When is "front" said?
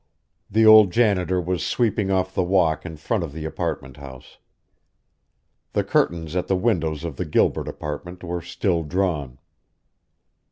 2.97-3.23